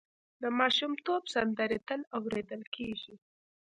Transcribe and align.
د 0.41 0.43
ماشومتوب 0.59 1.21
سندرې 1.33 1.77
تل 1.87 2.01
اورېدل 2.17 2.61
کېږي. 2.75 3.15